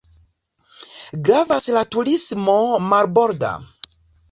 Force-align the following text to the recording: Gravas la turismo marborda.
Gravas 1.27 1.69
la 1.77 1.85
turismo 1.97 2.57
marborda. 2.89 3.55